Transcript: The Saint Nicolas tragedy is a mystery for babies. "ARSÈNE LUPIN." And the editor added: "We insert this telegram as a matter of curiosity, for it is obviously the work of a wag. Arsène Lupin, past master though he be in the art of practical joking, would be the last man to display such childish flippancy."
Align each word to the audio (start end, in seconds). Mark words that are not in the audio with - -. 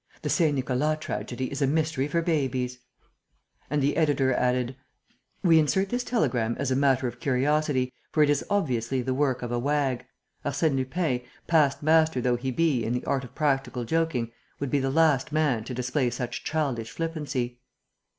The 0.23 0.31
Saint 0.31 0.55
Nicolas 0.55 0.97
tragedy 0.99 1.51
is 1.51 1.61
a 1.61 1.67
mystery 1.67 2.07
for 2.07 2.23
babies. 2.23 2.77
"ARSÈNE 2.77 2.77
LUPIN." 2.79 3.65
And 3.69 3.83
the 3.83 3.97
editor 3.97 4.33
added: 4.33 4.75
"We 5.43 5.59
insert 5.59 5.89
this 5.89 6.03
telegram 6.03 6.55
as 6.57 6.71
a 6.71 6.75
matter 6.75 7.07
of 7.07 7.19
curiosity, 7.19 7.93
for 8.11 8.23
it 8.23 8.29
is 8.31 8.43
obviously 8.49 9.03
the 9.03 9.13
work 9.13 9.43
of 9.43 9.51
a 9.51 9.59
wag. 9.59 10.07
Arsène 10.43 10.75
Lupin, 10.77 11.21
past 11.45 11.83
master 11.83 12.19
though 12.19 12.35
he 12.35 12.49
be 12.49 12.83
in 12.83 12.93
the 12.93 13.05
art 13.05 13.23
of 13.23 13.35
practical 13.35 13.85
joking, 13.85 14.31
would 14.59 14.71
be 14.71 14.79
the 14.79 14.89
last 14.89 15.31
man 15.31 15.63
to 15.65 15.73
display 15.75 16.09
such 16.09 16.43
childish 16.43 16.89
flippancy." 16.89 17.59